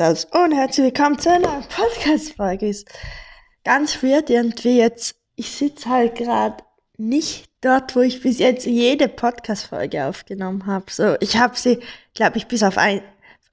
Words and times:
aus. 0.00 0.24
Und 0.24 0.52
herzlich 0.52 0.86
willkommen 0.86 1.16
zu 1.16 1.30
einer 1.30 1.62
Podcast-Folge. 1.68 2.68
Ist 2.68 2.88
ganz 3.62 4.02
weird 4.02 4.28
irgendwie 4.28 4.78
jetzt. 4.78 5.14
Ich 5.36 5.52
sitze 5.52 5.88
halt 5.88 6.16
gerade 6.16 6.64
nicht 6.96 7.48
dort, 7.60 7.94
wo 7.94 8.00
ich 8.00 8.20
bis 8.20 8.40
jetzt 8.40 8.66
jede 8.66 9.06
Podcast-Folge 9.06 10.06
aufgenommen 10.06 10.66
habe. 10.66 10.86
So, 10.90 11.14
ich 11.20 11.36
habe 11.36 11.56
sie, 11.56 11.78
glaube 12.14 12.36
ich, 12.38 12.48
bis 12.48 12.64
auf 12.64 12.78
ein, 12.78 13.00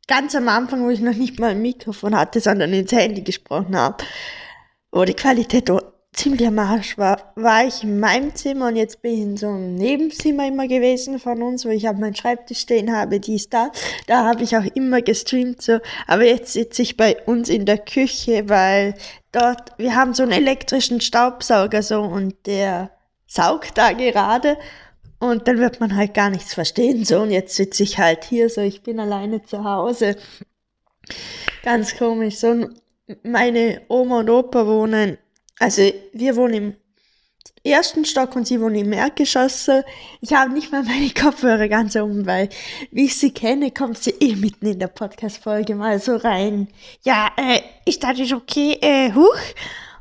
ganz 0.08 0.34
am 0.34 0.48
Anfang, 0.48 0.86
wo 0.86 0.90
ich 0.90 1.02
noch 1.02 1.14
nicht 1.14 1.40
mal 1.40 1.51
ein 1.51 1.62
Mikrofon 1.62 2.18
hatte, 2.18 2.40
sondern 2.40 2.74
ins 2.74 2.92
Handy 2.92 3.22
gesprochen 3.22 3.78
habe, 3.78 4.04
wo 4.92 5.06
die 5.06 5.13
Qualität 5.13 5.70
ziemlich 6.14 6.46
am 6.46 6.60
Arsch 6.60 6.98
war, 6.98 7.32
war 7.36 7.66
ich 7.66 7.84
in 7.84 8.00
meinem 8.00 8.36
Zimmer 8.36 8.68
und 8.68 8.76
jetzt 8.76 9.02
bin 9.02 9.14
ich 9.14 9.20
in 9.20 9.38
so 9.38 9.48
einem 9.48 9.76
Nebenzimmer 9.76 10.48
immer 10.48 10.68
gewesen 10.68 11.20
von 11.20 11.42
uns, 11.42 11.66
wo 11.66 11.70
ich 11.70 11.88
auf 11.88 11.98
meinen 11.98 12.16
Schreibtisch 12.16 12.60
stehen 12.60 12.96
habe, 12.96 13.20
die 13.20 13.36
ist 13.36 13.54
da. 13.54 13.72
Da 14.08 14.26
habe 14.26 14.44
ich 14.44 14.58
auch 14.58 14.66
immer 14.76 15.02
gestreamt 15.02 15.62
so. 15.62 15.79
Aber 16.08 16.24
jetzt 16.24 16.54
sitze 16.54 16.82
ich 16.82 16.98
bei 16.98 17.18
uns 17.26 17.50
in 17.50 17.66
der 17.66 17.78
Küche, 17.78 18.50
weil 18.50 18.96
dort, 19.32 19.78
wir 19.78 19.96
haben 19.96 20.14
so 20.14 20.24
einen 20.24 20.34
elektrischen 20.34 21.00
Staubsauger 21.00 21.82
so 21.82 22.02
und 22.02 22.36
der 22.46 22.91
saugt 23.26 23.78
da 23.78 23.94
gerade 23.94 24.58
und 25.20 25.48
dann 25.48 25.60
wird 25.60 25.80
man 25.80 25.96
halt 25.96 26.14
gar 26.14 26.30
nichts 26.30 26.54
verstehen 26.54 27.05
so 27.05 27.22
und 27.22 27.32
jetzt 27.32 27.55
sitze 27.55 27.84
ich 27.84 28.00
halt 28.00 28.26
hier 28.26 28.50
so, 28.50 28.60
ich 28.60 28.84
bin 28.84 29.00
alleine 29.00 29.44
zu 29.44 29.64
Hause. 29.64 30.18
Ganz 31.64 31.96
komisch. 31.96 32.38
So, 32.38 32.68
meine 33.24 33.82
Oma 33.88 34.20
und 34.20 34.30
Opa 34.30 34.68
wohnen 34.68 35.18
also 35.62 35.84
wir 36.12 36.36
wohnen 36.36 36.54
im 36.54 36.76
ersten 37.64 38.04
Stock 38.04 38.36
und 38.36 38.48
sie 38.48 38.60
wohnen 38.60 38.78
im 38.78 38.94
Erdgeschoss. 38.94 39.70
Ich 40.20 40.34
habe 40.34 40.52
nicht 40.52 40.72
mal 40.72 40.82
meine 40.82 41.12
Kopfhörer 41.12 41.68
ganz 41.68 41.96
um, 41.96 42.26
weil 42.26 42.50
wie 42.90 43.06
ich 43.06 43.16
sie 43.16 43.32
kenne, 43.32 43.70
kommt 43.70 44.00
sie 44.00 44.10
eh 44.20 44.36
mitten 44.36 44.66
in 44.66 44.80
der 44.80 44.88
Podcast-Folge 44.88 45.76
mal 45.76 46.00
so 46.00 46.16
rein. 46.16 46.68
Ja, 47.04 47.30
äh, 47.38 47.62
ist 47.86 48.04
das 48.04 48.34
okay? 48.34 48.80
Äh, 48.82 49.14
huch. 49.14 49.38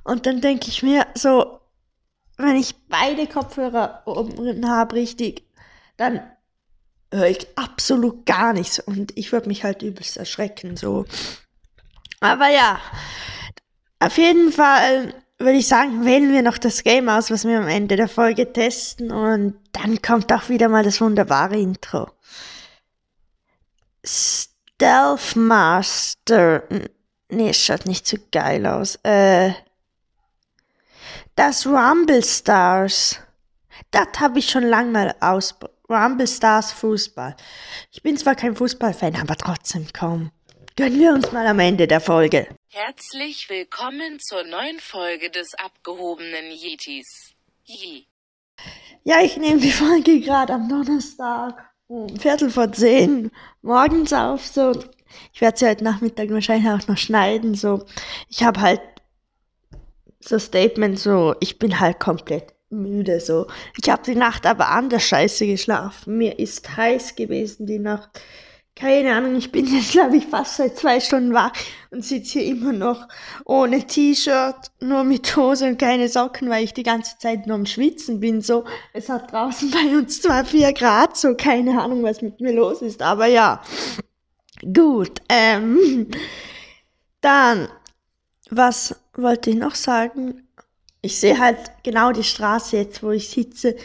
Und 0.03 0.25
dann 0.25 0.41
denke 0.41 0.69
ich 0.69 0.83
mir 0.83 1.07
so, 1.15 1.61
wenn 2.39 2.57
ich 2.57 2.75
beide 2.89 3.27
Kopfhörer 3.27 4.03
oben 4.07 4.67
habe, 4.67 4.97
richtig, 4.97 5.47
dann 5.99 6.23
höre 7.13 7.29
ich 7.29 7.47
absolut 7.57 8.25
gar 8.25 8.55
nichts 8.55 8.79
und 8.79 9.13
ich 9.19 9.31
würde 9.31 9.49
mich 9.49 9.63
halt 9.63 9.83
übelst 9.83 10.17
erschrecken, 10.17 10.79
so. 10.79 11.05
Aber 12.21 12.49
ja, 12.49 12.81
auf 13.99 14.17
jeden 14.17 14.53
Fall 14.53 15.13
würde 15.41 15.59
ich 15.59 15.67
sagen, 15.67 16.05
wählen 16.05 16.33
wir 16.33 16.43
noch 16.43 16.59
das 16.59 16.83
Game 16.85 17.09
aus, 17.09 17.31
was 17.31 17.45
wir 17.45 17.59
am 17.59 17.69
Ende 17.69 17.97
der 17.97 18.09
Folge 18.09 18.53
testen 18.53 19.11
und 19.11 19.57
dann 19.73 20.03
kommt 20.03 20.33
auch 20.33 20.49
wieder 20.49 20.69
mal 20.69 20.85
das 20.85 21.01
wunderbare 21.01 21.59
Intro. 21.59 22.11
Stealth 24.05 25.37
Master. 25.37 26.63
Nee, 27.31 27.51
es 27.51 27.59
schaut 27.59 27.87
nicht 27.87 28.07
so 28.07 28.17
geil 28.31 28.67
aus. 28.67 28.97
Äh, 29.03 29.53
das 31.37 31.67
Rumble 31.67 32.23
Stars. 32.23 33.19
Das 33.91 34.09
habe 34.19 34.39
ich 34.39 34.51
schon 34.51 34.65
lange 34.65 34.91
mal 34.91 35.15
aus. 35.21 35.55
Rumble 35.89 36.27
Stars 36.27 36.71
Fußball. 36.73 37.35
Ich 37.91 38.03
bin 38.03 38.17
zwar 38.17 38.35
kein 38.35 38.55
Fußballfan, 38.55 39.17
aber 39.17 39.37
trotzdem 39.37 39.87
kaum. 39.93 40.31
Gönnen 40.77 41.01
wir 41.01 41.13
uns 41.13 41.33
mal 41.33 41.47
am 41.47 41.59
Ende 41.59 41.87
der 41.87 42.01
Folge. 42.01 42.47
Herzlich 42.73 43.51
willkommen 43.51 44.21
zur 44.21 44.45
neuen 44.45 44.79
Folge 44.79 45.29
des 45.29 45.55
abgehobenen 45.55 46.53
Yetis. 46.53 47.35
Yi. 47.65 48.07
Ja, 49.03 49.21
ich 49.23 49.37
nehme 49.37 49.59
die 49.59 49.73
Folge 49.73 50.21
gerade 50.21 50.53
am 50.53 50.69
Donnerstag 50.69 51.69
um 51.89 52.17
Viertel 52.17 52.49
vor 52.49 52.71
zehn 52.71 53.33
morgens 53.61 54.13
auf. 54.13 54.47
So, 54.47 54.71
ich 55.33 55.41
werde 55.41 55.59
sie 55.59 55.67
heute 55.67 55.83
Nachmittag 55.83 56.31
wahrscheinlich 56.31 56.71
auch 56.71 56.87
noch 56.87 56.97
schneiden. 56.97 57.57
So, 57.57 57.87
ich 58.29 58.45
habe 58.45 58.61
halt 58.61 58.83
so 60.21 60.39
Statement 60.39 60.97
so, 60.97 61.35
ich 61.41 61.59
bin 61.59 61.81
halt 61.81 61.99
komplett 61.99 62.55
müde. 62.69 63.19
So, 63.19 63.49
ich 63.83 63.91
habe 63.91 64.05
die 64.05 64.15
Nacht 64.15 64.47
aber 64.47 64.69
anders 64.69 65.03
scheiße 65.03 65.45
geschlafen. 65.45 66.19
Mir 66.19 66.39
ist 66.39 66.77
heiß 66.77 67.17
gewesen 67.17 67.67
die 67.67 67.81
Nacht 67.81 68.21
keine 68.77 69.15
Ahnung, 69.15 69.37
ich 69.37 69.53
bin 69.53 69.67
jetzt, 69.67 69.93
glaube 69.93 70.17
ich, 70.17 70.27
fast 70.27 70.57
seit 70.57 70.77
zwei 70.79 71.01
Stunden 71.01 71.35
wach 71.35 71.53
und 71.91 72.05
sitze 72.05 72.39
hier 72.39 72.49
immer 72.49 72.73
noch 72.73 73.09
ohne 73.45 73.87
T-Shirt, 73.87 74.71
nur 74.81 75.05
mit 75.05 75.37
Hose 75.37 75.67
und 75.67 75.79
keine 75.79 76.09
Socken, 76.09 76.49
weil 76.49 76.65
ich 76.65 76.73
die 76.73 76.83
ganze 76.83 77.19
Zeit 77.19 77.47
nur 77.47 77.57
am 77.57 77.67
Schwitzen 77.67 78.21
bin. 78.21 78.41
So, 78.41 78.65
es 78.93 79.09
hat 79.09 79.33
draußen 79.33 79.71
bei 79.71 79.97
uns 79.97 80.23
zwar 80.23 80.45
vier 80.45 80.73
Grad, 80.73 81.17
so 81.17 81.35
keine 81.35 81.81
Ahnung, 81.81 82.03
was 82.03 82.23
mit 82.23 82.41
mir 82.41 82.53
los 82.53 82.81
ist, 82.81 83.03
aber 83.03 83.27
ja. 83.27 83.63
Gut, 84.75 85.21
ähm, 85.29 86.09
dann, 87.21 87.69
was 88.51 88.95
wollte 89.15 89.51
ich 89.51 89.57
noch 89.57 89.75
sagen? 89.75 90.47
Ich 91.03 91.19
sehe 91.19 91.39
halt 91.39 91.59
genau 91.83 92.13
die 92.13 92.25
Straße 92.25 92.77
jetzt, 92.77 93.03
wo 93.03 93.11
ich 93.11 93.31
sitze 93.31 93.77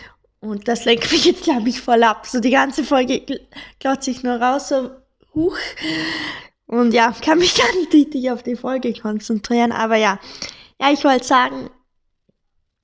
und 0.45 0.67
das 0.67 0.85
lenkt 0.85 1.11
mich 1.11 1.25
jetzt, 1.25 1.43
glaube 1.43 1.69
ich, 1.69 1.81
voll 1.81 2.03
ab. 2.03 2.25
So 2.25 2.39
die 2.39 2.51
ganze 2.51 2.83
Folge 2.83 3.21
glotze 3.79 4.11
ich 4.11 4.23
nur 4.23 4.35
raus, 4.35 4.69
so 4.69 4.91
huch. 5.33 5.57
Und 6.67 6.93
ja, 6.93 7.13
kann 7.21 7.39
mich 7.39 7.55
gar 7.57 7.73
nicht 7.75 7.93
richtig 7.93 8.31
auf 8.31 8.43
die 8.43 8.55
Folge 8.55 8.93
konzentrieren. 8.93 9.71
Aber 9.71 9.95
ja, 9.95 10.19
ja, 10.79 10.91
ich 10.91 11.03
wollte 11.03 11.25
sagen, 11.25 11.69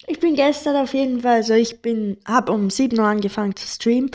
ich 0.08 0.20
bin 0.20 0.36
gestern 0.36 0.76
auf 0.76 0.94
jeden 0.94 1.22
Fall, 1.22 1.44
so 1.44 1.54
ich 1.54 1.82
bin, 1.82 2.18
habe 2.26 2.52
um 2.52 2.70
7 2.70 3.00
Uhr 3.00 3.06
angefangen 3.06 3.56
zu 3.56 3.68
streamen. 3.68 4.12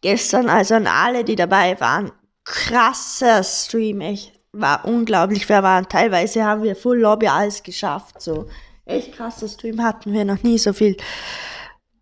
Gestern, 0.00 0.48
also 0.48 0.74
an 0.74 0.86
alle, 0.86 1.24
die 1.24 1.36
dabei 1.36 1.78
waren, 1.80 2.12
krasser 2.44 3.42
Stream, 3.42 4.00
echt, 4.00 4.32
war 4.52 4.84
unglaublich. 4.84 5.48
Wir 5.48 5.62
waren, 5.62 5.88
teilweise 5.88 6.44
haben 6.44 6.62
wir 6.62 6.76
Full 6.76 7.00
Lobby 7.00 7.28
alles 7.28 7.62
geschafft, 7.62 8.22
so 8.22 8.48
echt 8.84 9.12
krasser 9.12 9.48
Stream 9.48 9.82
hatten 9.82 10.12
wir 10.12 10.24
noch 10.24 10.42
nie 10.42 10.58
so 10.58 10.72
viel 10.72 10.96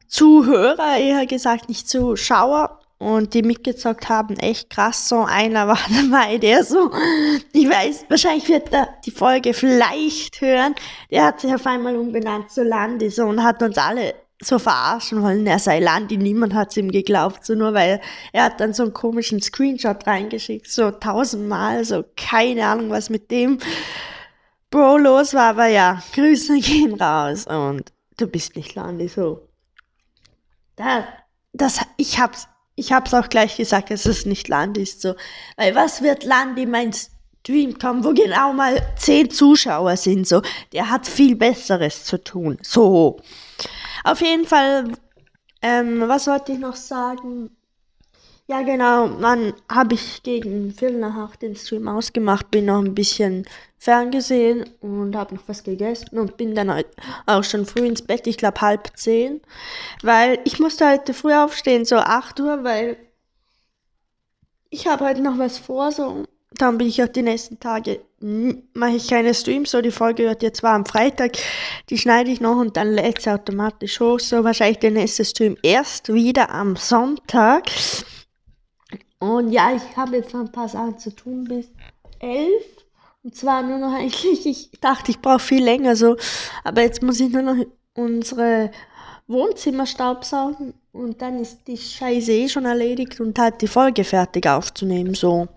Zuhörer, 0.09 0.99
eher 0.99 1.27
gesagt, 1.27 1.69
nicht 1.69 1.89
Zuschauer. 1.89 2.81
Und 2.99 3.35
die 3.35 3.43
mitgezockt 3.43 4.09
haben, 4.09 4.39
echt 4.39 4.71
krass. 4.71 5.09
So 5.09 5.23
einer 5.23 5.69
war 5.69 5.79
dabei, 6.11 6.39
der 6.39 6.65
so, 6.65 6.91
ich 7.53 7.69
weiß, 7.69 8.07
wahrscheinlich 8.09 8.49
wird 8.49 8.73
er 8.73 8.89
die 9.05 9.11
Folge 9.11 9.53
vielleicht 9.53 10.41
hören. 10.41 10.75
Der 11.11 11.25
hat 11.27 11.41
sich 11.41 11.55
auf 11.55 11.67
einmal 11.67 11.97
umbenannt 11.97 12.51
zu 12.51 12.63
Landi 12.63 13.11
so 13.11 13.25
und 13.27 13.43
hat 13.43 13.63
uns 13.63 13.77
alle 13.77 14.15
so 14.43 14.59
verarschen 14.59 15.23
wollen, 15.23 15.47
er 15.47 15.59
sei 15.59 15.81
Landi. 15.81 16.17
Niemand 16.17 16.55
hat 16.55 16.71
es 16.71 16.77
ihm 16.77 16.91
geglaubt, 16.91 17.45
so 17.45 17.55
nur 17.55 17.75
weil 17.75 18.01
er 18.33 18.45
hat 18.45 18.61
dann 18.61 18.73
so 18.73 18.83
einen 18.83 18.93
komischen 18.93 19.41
Screenshot 19.41 20.07
reingeschickt, 20.07 20.71
so 20.71 20.91
tausendmal, 20.91 21.85
so 21.85 22.05
keine 22.17 22.67
Ahnung, 22.67 22.91
was 22.91 23.11
mit 23.11 23.31
dem 23.31 23.59
Bro 24.71 24.99
los 24.99 25.35
war. 25.35 25.51
Aber 25.51 25.67
ja, 25.67 26.03
Grüße 26.15 26.59
gehen 26.61 26.95
raus 26.95 27.47
und 27.47 27.93
du 28.19 28.27
bist 28.27 28.57
nicht 28.57 28.75
Landi, 28.75 29.09
so. 29.09 29.46
Da, 30.77 31.05
das, 31.53 31.81
ich 31.97 32.19
hab's, 32.19 32.49
ich 32.75 32.93
hab's 32.93 33.15
auch 33.15 33.29
gleich 33.29 33.57
gesagt, 33.57 33.91
es 33.91 34.27
nicht 34.27 34.49
Land 34.49 34.79
ist 34.79 35.01
so. 35.01 35.15
Weil 35.57 35.75
was 35.75 36.03
wird 36.03 36.25
Land 36.25 36.59
in 36.59 36.71
mein 36.71 36.93
Stream 36.93 37.79
kommen, 37.79 38.05
wo 38.05 38.13
genau 38.13 38.53
mal 38.53 38.83
zehn 38.97 39.31
Zuschauer 39.31 39.97
sind, 39.97 40.27
so. 40.27 40.43
Der 40.73 40.91
hat 40.91 41.07
viel 41.07 41.37
Besseres 41.37 42.05
zu 42.05 42.23
tun. 42.23 42.59
So. 42.63 43.21
Auf 44.05 44.21
jeden 44.21 44.47
Fall, 44.47 44.93
ähm, 45.63 46.07
was 46.07 46.27
wollte 46.27 46.53
ich 46.53 46.59
noch 46.59 46.77
sagen? 46.77 47.51
Ja, 48.49 48.63
genau, 48.63 49.09
dann 49.09 49.55
habe 49.69 49.95
ich 49.95 50.23
gegen 50.23 50.71
Viertel 50.71 51.01
nach 51.01 51.17
acht 51.17 51.43
den 51.43 51.57
Stream 51.57 51.89
ausgemacht, 51.89 52.49
bin 52.53 52.67
noch 52.67 52.79
ein 52.79 52.95
bisschen 52.95 53.45
ferngesehen 53.77 54.71
und 54.81 55.17
habe 55.17 55.35
noch 55.35 55.43
was 55.49 55.65
gegessen 55.65 56.17
und 56.17 56.37
bin 56.37 56.55
dann 56.55 56.73
halt 56.73 56.87
auch 57.27 57.43
schon 57.43 57.67
früh 57.67 57.85
ins 57.85 58.03
Bett, 58.03 58.29
ich 58.29 58.37
glaube 58.37 58.61
halb 58.61 58.97
zehn, 58.97 59.41
weil 60.03 60.39
ich 60.45 60.61
musste 60.61 60.89
heute 60.89 61.13
früh 61.13 61.35
aufstehen, 61.35 61.85
so 61.85 61.97
acht 61.97 62.39
Uhr, 62.39 62.63
weil 62.63 62.97
ich 64.71 64.87
habe 64.87 65.05
heute 65.07 65.23
noch 65.23 65.39
was 65.39 65.59
vor, 65.59 65.91
so. 65.91 66.25
Dann 66.53 66.79
bin 66.79 66.87
ich 66.87 67.03
auch 67.03 67.09
die 67.09 67.23
nächsten 67.23 67.59
Tage, 67.59 68.01
mache 68.21 68.97
ich 68.97 69.09
keine 69.09 69.35
Streams, 69.35 69.73
so 69.73 69.81
die 69.83 69.91
Folge 69.91 70.23
wird 70.23 70.45
jetzt 70.45 70.59
zwar 70.59 70.75
am 70.75 70.87
Freitag, 70.87 71.33
die 71.91 71.99
schneide 71.99 72.31
ich 72.31 72.41
noch 72.41 72.57
und 72.57 72.77
dann 72.77 72.93
lädt 72.93 73.23
sie 73.23 73.31
automatisch 73.31 73.99
hoch, 73.99 74.21
so 74.21 74.45
wahrscheinlich 74.45 74.79
der 74.79 74.93
nächste 74.93 75.25
Stream 75.25 75.57
erst 75.65 76.15
wieder 76.15 76.51
am 76.51 76.77
Sonntag. 76.77 77.65
Und 79.19 79.51
ja, 79.51 79.75
ich 79.75 79.97
habe 79.97 80.17
jetzt 80.17 80.35
noch 80.35 80.41
ein 80.41 80.53
paar 80.53 80.69
Sachen 80.69 80.99
zu 80.99 81.15
tun 81.15 81.45
bis 81.45 81.71
elf. 82.19 82.65
Und 83.23 83.35
zwar 83.35 83.63
nur 83.63 83.79
noch 83.79 83.93
eigentlich, 83.93 84.47
ich 84.47 84.71
dachte, 84.81 85.11
ich 85.11 85.21
brauche 85.21 85.41
viel 85.41 85.65
länger 85.65 85.97
so. 85.97 86.17
Aber 86.65 86.83
jetzt 86.83 87.03
muss 87.03 87.21
ich 87.21 87.31
nur 87.31 87.43
noch 87.43 87.65
unsere 87.95 88.71
Wohnzimmer 89.27 89.87
staubsaugen 89.87 90.75
und 90.93 91.21
dann 91.21 91.41
ist 91.41 91.67
die 91.67 91.77
Scheiße 91.77 92.31
eh 92.33 92.49
schon 92.49 92.65
erledigt 92.65 93.21
und 93.21 93.39
halt 93.39 93.61
die 93.61 93.67
Folge 93.67 94.05
fertig 94.05 94.47
aufzunehmen. 94.47 95.15
So. 95.15 95.49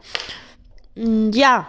Und 0.95 1.33
ja. 1.33 1.67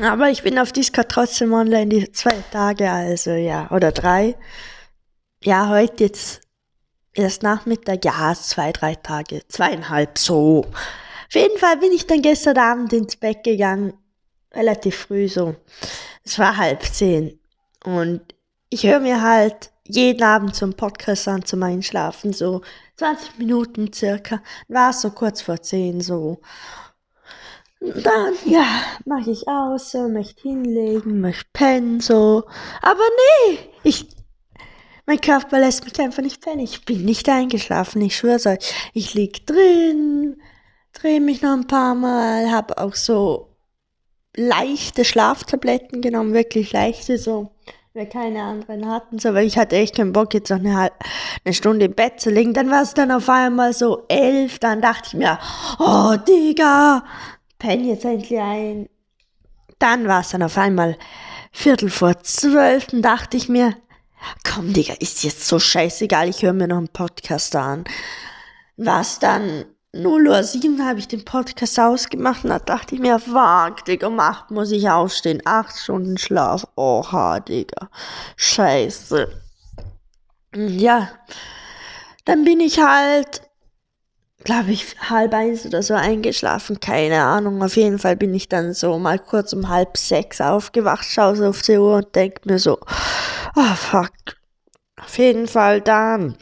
Aber 0.00 0.30
ich 0.30 0.42
bin 0.42 0.58
auf 0.58 0.72
Discord 0.72 1.10
trotzdem 1.10 1.52
online 1.52 1.86
die 1.86 2.12
zwei 2.12 2.42
Tage, 2.50 2.90
also 2.90 3.32
ja, 3.32 3.70
oder 3.70 3.90
drei. 3.90 4.36
Ja, 5.42 5.68
heute 5.68 6.04
jetzt 6.04 6.47
erst 7.14 7.42
Nachmittag, 7.42 8.04
ja, 8.04 8.34
zwei, 8.34 8.72
drei 8.72 8.94
Tage, 8.94 9.42
zweieinhalb, 9.48 10.18
so. 10.18 10.60
Auf 10.60 11.34
jeden 11.34 11.58
Fall 11.58 11.76
bin 11.76 11.92
ich 11.92 12.06
dann 12.06 12.22
gestern 12.22 12.58
Abend 12.58 12.92
ins 12.92 13.16
Bett 13.16 13.44
gegangen 13.44 13.92
relativ 14.52 14.96
früh 14.96 15.28
so. 15.28 15.56
Es 16.24 16.38
war 16.38 16.56
halb 16.56 16.82
zehn. 16.82 17.38
Und 17.84 18.20
ich 18.70 18.84
höre 18.84 19.00
mir 19.00 19.22
halt 19.22 19.70
jeden 19.86 20.22
Abend 20.22 20.60
einen 20.62 20.74
Podcast 20.74 21.28
an 21.28 21.44
zum 21.44 21.62
Einschlafen, 21.62 22.32
so 22.32 22.62
20 22.96 23.38
Minuten 23.38 23.92
circa. 23.92 24.42
War 24.68 24.92
so 24.92 25.10
kurz 25.10 25.40
vor 25.40 25.62
zehn 25.62 26.00
so. 26.00 26.40
Dann, 27.80 28.34
ja, 28.44 28.66
mache 29.04 29.30
ich 29.30 29.46
aus, 29.46 29.92
so, 29.92 30.08
möchte 30.08 30.42
hinlegen, 30.42 31.20
möchte 31.20 31.46
pennen, 31.52 32.00
so. 32.00 32.44
Aber 32.82 33.04
nee, 33.48 33.58
ich, 33.84 34.08
mein 35.08 35.22
Körper 35.22 35.58
lässt 35.58 35.84
mich 35.84 35.98
einfach 36.00 36.22
nicht 36.22 36.42
pennen. 36.42 36.60
Ich 36.60 36.84
bin 36.84 37.06
nicht 37.06 37.30
eingeschlafen, 37.30 38.02
ich 38.02 38.14
schwör's 38.14 38.44
euch. 38.44 38.58
Ich 38.92 39.14
lieg 39.14 39.46
drin, 39.46 40.36
drehe 40.92 41.18
mich 41.18 41.40
noch 41.40 41.54
ein 41.54 41.66
paar 41.66 41.94
Mal, 41.94 42.50
habe 42.50 42.76
auch 42.76 42.94
so 42.94 43.56
leichte 44.36 45.06
Schlaftabletten 45.06 46.02
genommen, 46.02 46.34
wirklich 46.34 46.72
leichte, 46.72 47.16
so 47.16 47.52
wir 47.94 48.04
keine 48.04 48.42
anderen 48.42 48.86
hatten, 48.86 49.18
so, 49.18 49.32
weil 49.32 49.46
ich 49.46 49.56
hatte 49.56 49.76
echt 49.76 49.96
keinen 49.96 50.12
Bock, 50.12 50.34
jetzt 50.34 50.50
noch 50.50 50.58
eine, 50.58 50.92
eine 51.42 51.54
Stunde 51.54 51.86
im 51.86 51.94
Bett 51.94 52.20
zu 52.20 52.28
liegen. 52.28 52.52
Dann 52.52 52.70
war 52.70 52.82
es 52.82 52.92
dann 52.92 53.10
auf 53.10 53.30
einmal 53.30 53.72
so 53.72 54.04
elf, 54.08 54.58
dann 54.58 54.82
dachte 54.82 55.04
ich 55.06 55.14
mir, 55.14 55.38
oh 55.78 56.16
Digga, 56.28 57.02
penn 57.58 57.82
jetzt 57.82 58.04
endlich 58.04 58.38
ein. 58.38 58.90
Dann 59.78 60.06
war 60.06 60.20
es 60.20 60.28
dann 60.28 60.42
auf 60.42 60.58
einmal 60.58 60.98
Viertel 61.50 61.88
vor 61.88 62.18
zwölf, 62.18 62.88
dann 62.88 63.00
dachte 63.00 63.38
ich 63.38 63.48
mir, 63.48 63.74
komm 64.44 64.72
Digga, 64.72 64.94
ist 65.00 65.24
jetzt 65.24 65.46
so 65.46 65.58
scheißegal, 65.58 66.28
ich 66.28 66.42
höre 66.42 66.52
mir 66.52 66.68
noch 66.68 66.78
einen 66.78 66.88
Podcast 66.88 67.54
an. 67.56 67.84
Was 68.76 69.18
dann 69.18 69.64
0.07 69.94 70.78
Uhr 70.78 70.86
habe 70.86 70.98
ich 70.98 71.08
den 71.08 71.24
Podcast 71.24 71.80
ausgemacht 71.80 72.44
und 72.44 72.50
da 72.50 72.58
dachte 72.58 72.94
ich 72.94 73.00
mir, 73.00 73.18
fuck, 73.18 73.84
Digga, 73.86 74.06
um 74.06 74.20
8 74.20 74.50
muss 74.50 74.70
ich 74.70 74.88
aufstehen. 74.88 75.42
8 75.44 75.76
Stunden 75.76 76.18
Schlaf. 76.18 76.66
Oha, 76.76 77.40
Digga. 77.40 77.88
Scheiße. 78.36 79.28
Ja. 80.54 81.08
Dann 82.26 82.44
bin 82.44 82.60
ich 82.60 82.78
halt, 82.78 83.42
glaube 84.44 84.72
ich, 84.72 84.94
halb 85.08 85.32
eins 85.32 85.64
oder 85.64 85.82
so 85.82 85.94
eingeschlafen. 85.94 86.78
Keine 86.80 87.22
Ahnung. 87.22 87.62
Auf 87.62 87.76
jeden 87.76 87.98
Fall 87.98 88.16
bin 88.16 88.34
ich 88.34 88.48
dann 88.48 88.74
so 88.74 88.98
mal 88.98 89.18
kurz 89.18 89.54
um 89.54 89.68
halb 89.68 89.96
sechs 89.96 90.40
aufgewacht, 90.40 91.06
schaue 91.06 91.36
so 91.36 91.46
auf 91.46 91.62
die 91.62 91.78
Uhr 91.78 91.96
und 91.96 92.14
denke 92.14 92.42
mir 92.44 92.58
so, 92.58 92.78
oh 93.56 93.74
fuck. 93.74 94.12
Auf 95.00 95.18
jeden 95.18 95.46
Fall 95.46 95.80
dann 95.80 96.36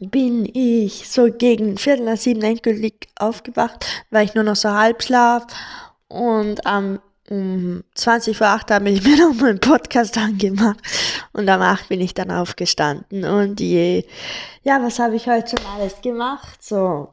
bin 0.00 0.44
ich 0.52 1.08
so 1.08 1.30
gegen 1.32 1.78
Viertel 1.78 2.04
nach 2.04 2.18
sieben 2.18 2.42
endgültig 2.42 3.08
aufgewacht, 3.16 3.86
weil 4.10 4.26
ich 4.26 4.34
nur 4.34 4.44
noch 4.44 4.56
so 4.56 4.70
halb 4.70 5.02
schlaf. 5.02 5.46
Und 6.08 6.66
am 6.66 7.00
um 7.28 7.82
20 7.94 8.36
vor 8.36 8.46
8 8.48 8.70
habe 8.70 8.90
ich 8.90 9.02
mir 9.06 9.16
noch 9.16 9.34
mal 9.34 9.50
einen 9.50 9.60
Podcast 9.60 10.16
angemacht. 10.16 10.78
Und 11.32 11.48
am 11.48 11.60
8 11.60 11.88
bin 11.88 12.00
ich 12.00 12.14
dann 12.14 12.30
aufgestanden. 12.30 13.24
Und 13.24 13.60
je, 13.60 14.04
ja, 14.62 14.82
was 14.82 14.98
habe 14.98 15.16
ich 15.16 15.26
heute 15.26 15.56
schon 15.56 15.66
alles 15.66 16.00
gemacht? 16.02 16.62
So, 16.62 17.10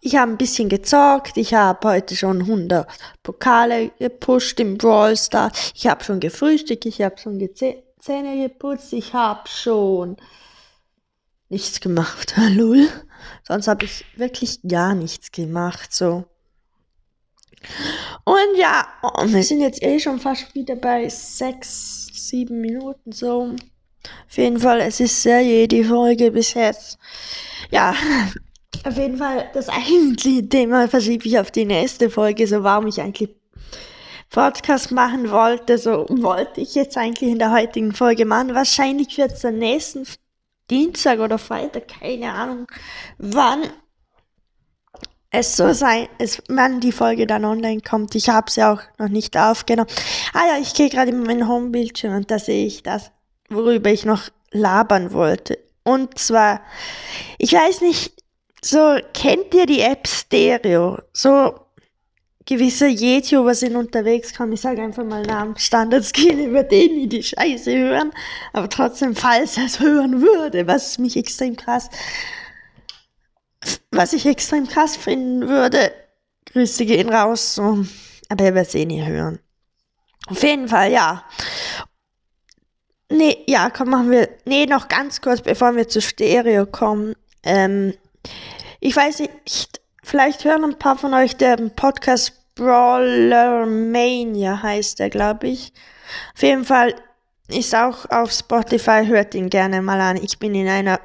ich 0.00 0.16
habe 0.16 0.32
ein 0.32 0.38
bisschen 0.38 0.68
gezockt. 0.68 1.36
Ich 1.36 1.54
habe 1.54 1.88
heute 1.88 2.16
schon 2.16 2.42
100 2.42 2.86
Pokale 3.22 3.90
gepusht 3.98 4.60
im 4.60 4.78
Brawl 4.78 5.16
Star. 5.16 5.50
Ich 5.74 5.86
habe 5.86 6.04
schon 6.04 6.20
gefrühstückt. 6.20 6.86
Ich 6.86 7.02
habe 7.02 7.18
schon 7.18 7.38
Zähne 7.98 8.48
geputzt. 8.48 8.92
Ich 8.92 9.12
habe 9.12 9.48
schon 9.48 10.16
nichts 11.48 11.80
gemacht. 11.80 12.34
Lul. 12.50 12.88
Sonst 13.46 13.68
habe 13.68 13.84
ich 13.84 14.04
wirklich 14.16 14.60
gar 14.62 14.94
nichts 14.94 15.32
gemacht. 15.32 15.92
So. 15.92 16.24
Und 18.24 18.56
ja, 18.56 18.86
oh, 19.02 19.24
wir 19.26 19.42
sind 19.42 19.60
jetzt 19.60 19.82
eh 19.82 19.98
schon 19.98 20.20
fast 20.20 20.54
wieder 20.54 20.76
bei 20.76 21.08
sechs, 21.08 22.08
sieben 22.12 22.60
Minuten 22.60 23.10
so. 23.12 23.56
Auf 24.28 24.36
jeden 24.36 24.60
Fall, 24.60 24.80
es 24.80 25.00
ist 25.00 25.22
sehr 25.22 25.40
je 25.40 25.66
die 25.66 25.84
Folge 25.84 26.30
bis 26.30 26.54
jetzt. 26.54 26.98
Ja, 27.70 27.94
auf 28.86 28.96
jeden 28.96 29.16
Fall, 29.18 29.48
das 29.54 29.68
eigentliche 29.68 30.48
Thema 30.48 30.88
verschiebe 30.88 31.26
ich 31.26 31.38
auf 31.38 31.50
die 31.50 31.64
nächste 31.64 32.10
Folge, 32.10 32.46
so 32.46 32.62
warum 32.62 32.86
ich 32.86 33.00
eigentlich 33.00 33.30
Podcast 34.30 34.92
machen 34.92 35.30
wollte, 35.30 35.78
so 35.78 36.06
wollte 36.10 36.60
ich 36.60 36.74
jetzt 36.74 36.96
eigentlich 36.98 37.30
in 37.30 37.38
der 37.38 37.52
heutigen 37.52 37.92
Folge 37.92 38.26
machen. 38.26 38.54
Wahrscheinlich 38.54 39.16
wird 39.16 39.32
es 39.32 39.40
der 39.40 39.52
nächsten 39.52 40.06
Dienstag 40.70 41.20
oder 41.20 41.38
Freitag, 41.38 41.88
keine 41.88 42.32
Ahnung, 42.32 42.66
wann 43.16 43.62
es 45.30 45.56
so 45.56 45.72
sein, 45.72 46.08
es, 46.18 46.42
wann 46.48 46.80
die 46.80 46.92
Folge 46.92 47.26
dann 47.26 47.44
online 47.44 47.80
kommt. 47.80 48.14
Ich 48.14 48.28
habe 48.28 48.50
sie 48.50 48.62
auch 48.62 48.80
noch 48.98 49.08
nicht 49.08 49.36
aufgenommen. 49.36 49.90
Ah 50.32 50.46
ja, 50.46 50.58
ich 50.60 50.74
gehe 50.74 50.88
gerade 50.88 51.10
in 51.10 51.22
meinen 51.22 51.48
Homebildschirm 51.48 52.14
und 52.14 52.30
da 52.30 52.38
sehe 52.38 52.66
ich 52.66 52.82
das, 52.82 53.10
worüber 53.48 53.90
ich 53.90 54.04
noch 54.04 54.24
labern 54.50 55.12
wollte. 55.12 55.58
Und 55.84 56.18
zwar, 56.18 56.60
ich 57.38 57.52
weiß 57.52 57.80
nicht, 57.80 58.12
so 58.62 58.98
kennt 59.12 59.54
ihr 59.54 59.66
die 59.66 59.80
App 59.80 60.06
Stereo? 60.06 60.98
So 61.12 61.54
gewisse 62.48 62.86
YouTuber 62.88 63.54
sind 63.54 63.76
unterwegs, 63.76 64.32
komm, 64.34 64.52
ich 64.52 64.62
sage 64.62 64.82
einfach 64.82 65.04
mal 65.04 65.22
Namen, 65.22 65.56
Standardskill, 65.58 66.46
über 66.46 66.64
den 66.64 66.94
die 66.94 67.08
die 67.08 67.22
Scheiße 67.22 67.76
hören, 67.76 68.10
aber 68.54 68.70
trotzdem, 68.70 69.14
falls 69.14 69.58
er 69.58 69.66
es 69.66 69.78
hören 69.78 70.22
würde, 70.22 70.66
was 70.66 70.98
mich 70.98 71.16
extrem 71.16 71.56
krass, 71.56 71.90
was 73.90 74.14
ich 74.14 74.24
extrem 74.24 74.66
krass 74.66 74.96
finden 74.96 75.46
würde, 75.46 75.92
Grüße 76.46 76.86
gehen 76.86 77.10
raus, 77.10 77.54
so, 77.56 77.84
aber 78.30 78.44
er 78.44 78.54
wird 78.54 78.66
es 78.66 78.74
eh 78.74 78.86
nie 78.86 79.04
hören. 79.04 79.38
Auf 80.28 80.42
jeden 80.42 80.68
Fall, 80.68 80.90
ja. 80.90 81.24
Nee, 83.10 83.44
ja, 83.46 83.68
komm, 83.68 83.90
machen 83.90 84.10
wir, 84.10 84.28
nee, 84.46 84.64
noch 84.64 84.88
ganz 84.88 85.20
kurz, 85.20 85.42
bevor 85.42 85.76
wir 85.76 85.86
zu 85.86 86.00
Stereo 86.00 86.64
kommen, 86.64 87.14
ähm, 87.42 87.92
ich 88.80 88.94
weiß 88.94 89.20
nicht, 89.20 89.80
vielleicht 90.02 90.44
hören 90.44 90.64
ein 90.64 90.78
paar 90.78 90.96
von 90.96 91.14
euch 91.14 91.36
den 91.36 91.74
Podcast 91.74 92.32
Brawler 92.58 93.66
Mania 93.66 94.60
heißt 94.60 94.98
er, 95.00 95.10
glaube 95.10 95.46
ich. 95.46 95.72
Auf 96.34 96.42
jeden 96.42 96.64
Fall 96.64 96.94
ist 97.46 97.74
auch 97.74 98.10
auf 98.10 98.32
Spotify, 98.32 99.06
hört 99.06 99.34
ihn 99.34 99.48
gerne 99.48 99.80
mal 99.80 100.00
an. 100.00 100.16
Ich 100.16 100.38
bin 100.38 100.54
in 100.54 100.68
einer 100.68 101.00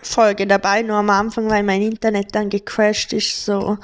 Folge 0.00 0.46
dabei, 0.46 0.82
nur 0.82 0.96
am 0.96 1.10
Anfang, 1.10 1.50
weil 1.50 1.64
mein 1.64 1.82
Internet 1.82 2.34
dann 2.34 2.48
gecrashed 2.48 3.12
ist. 3.12 3.44
So, 3.44 3.78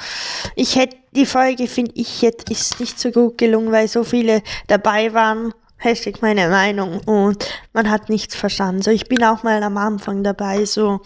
ich 0.55 0.77
hätte 0.77 0.97
die 1.13 1.27
Folge, 1.27 1.67
finde 1.67 1.93
ich, 1.95 2.23
jetzt 2.23 2.49
ist 2.49 2.81
nicht 2.81 2.99
so 2.99 3.11
gut 3.11 3.39
gelungen, 3.39 3.73
weil 3.73 3.89
so 3.89 4.05
viele 4.05 4.43
dabei 4.69 5.13
waren. 5.13 5.53
Hashtag 5.81 6.23
meine 6.23 6.49
Meinung 6.49 7.01
und 7.07 7.49
man 7.73 7.89
hat 7.89 8.09
nichts 8.09 8.35
verstanden. 8.35 8.83
So, 8.83 8.91
ich 8.91 9.07
bin 9.07 9.23
auch 9.23 9.45
mal 9.45 9.63
am 9.63 9.77
Anfang 9.77 10.25
dabei, 10.25 10.65
so 10.65 11.01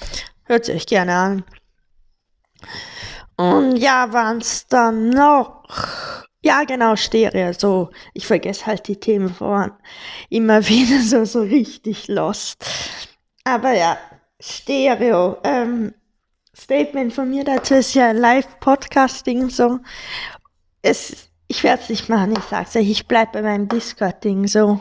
hört 0.44 0.68
es 0.68 0.74
euch 0.74 0.86
gerne 0.86 1.14
an. 1.14 1.44
Und 3.36 3.76
ja, 3.76 4.12
waren 4.12 4.38
es 4.38 4.66
dann 4.66 5.10
noch. 5.10 5.64
Ja, 6.44 6.64
genau, 6.64 6.96
Stereo. 6.96 7.52
So, 7.52 7.90
ich 8.14 8.26
vergesse 8.26 8.66
halt 8.66 8.88
die 8.88 8.98
Themen 8.98 9.32
voran. 9.32 9.72
Immer 10.28 10.66
wieder 10.68 11.00
so, 11.00 11.24
so 11.24 11.40
richtig 11.42 12.08
lost. 12.08 12.64
Aber 13.44 13.72
ja, 13.72 13.98
Stereo. 14.40 15.38
Ähm, 15.44 15.94
Statement 16.54 17.12
von 17.12 17.30
mir 17.30 17.44
dazu 17.44 17.74
ist 17.74 17.94
ja 17.94 18.12
Live-Podcasting 18.12 19.48
so. 19.48 19.78
Es, 20.82 21.28
ich 21.48 21.62
werde 21.62 21.82
es 21.82 21.88
nicht 21.88 22.08
machen, 22.08 22.34
ich 22.36 22.44
sag's 22.44 22.76
euch, 22.76 22.90
ich 22.90 23.08
bleib 23.08 23.32
bei 23.32 23.42
meinem 23.42 23.68
Discord-Ding 23.68 24.46
so. 24.46 24.80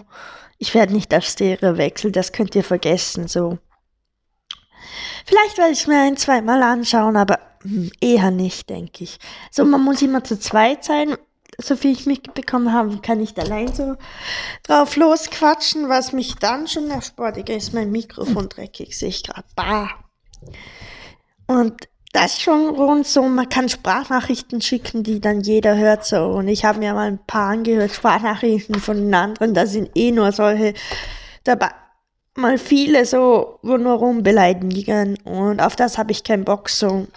Ich 0.58 0.74
werde 0.76 0.94
nicht 0.94 1.14
auf 1.16 1.24
Stereo 1.24 1.78
wechseln, 1.78 2.12
das 2.12 2.34
könnt 2.34 2.56
ihr 2.56 2.64
vergessen 2.64 3.28
so. 3.28 3.58
Vielleicht 5.26 5.58
werde 5.58 5.72
ich 5.72 5.82
es 5.82 5.88
mir 5.88 6.00
ein, 6.00 6.18
zweimal 6.18 6.62
anschauen, 6.64 7.18
aber 7.18 7.40
hm, 7.64 7.92
eher 8.00 8.32
nicht, 8.32 8.70
denke 8.70 9.04
ich. 9.04 9.20
So, 9.52 9.66
man 9.66 9.82
muss 9.82 10.02
immer 10.02 10.24
zu 10.24 10.40
zweit 10.40 10.84
sein. 10.84 11.16
So 11.58 11.76
viel 11.76 11.92
ich 11.92 12.06
mitbekommen 12.06 12.74
habe, 12.74 13.00
kann 13.02 13.22
ich 13.22 13.38
allein 13.38 13.74
so 13.74 13.96
drauf 14.64 14.96
losquatschen, 14.96 15.90
was 15.90 16.14
mich 16.14 16.36
dann 16.36 16.68
schon 16.68 16.90
erspart. 16.90 17.38
ist 17.50 17.74
mein 17.74 17.92
Mikrofon 17.92 18.50
dreckig, 18.50 18.98
sehe 18.98 19.10
ich 19.10 19.24
gerade. 19.24 19.46
Bah. 19.56 19.90
Und 21.46 21.88
das 22.14 22.34
ist 22.34 22.42
schon 22.42 22.70
rund 22.70 23.08
so, 23.08 23.24
man 23.24 23.48
kann 23.48 23.70
Sprachnachrichten 23.70 24.62
schicken, 24.62 25.04
die 25.04 25.22
dann 25.22 25.42
jeder 25.42 25.78
hört 25.78 26.06
so. 26.06 26.26
Und 26.26 26.48
ich 26.48 26.66
habe 26.66 26.80
mir 26.80 26.94
mal 26.94 27.08
ein 27.08 27.26
paar 27.26 27.52
angehört, 27.52 27.94
Sprachnachrichten 27.94 28.80
von 28.80 28.98
den 28.98 29.14
anderen, 29.14 29.54
da 29.54 29.66
sind 29.66 29.92
eh 29.96 30.12
nur 30.12 30.32
solche 30.32 30.74
dabei 31.44 31.70
mal 32.36 32.58
viele 32.58 33.06
so, 33.06 33.60
nur 33.62 33.94
rumbeleidigen 33.94 35.18
und 35.24 35.60
auf 35.60 35.76
das 35.76 35.98
habe 35.98 36.12
ich 36.12 36.24
keinen 36.24 36.46
Bock 36.46 36.70
so. 36.70 37.08